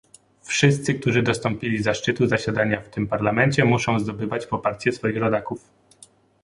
[0.43, 5.69] Wszyscy, którzy dostąpili zaszczytu zasiadania w tym Parlamencie, muszą zdobywać poparcie swoich rodaków